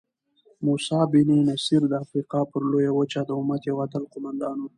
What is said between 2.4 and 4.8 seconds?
پر لویه وچه د امت یو اتل قوماندان وو.